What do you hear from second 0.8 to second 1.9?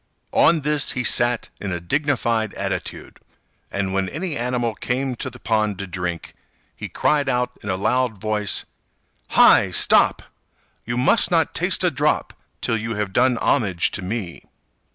he sat in a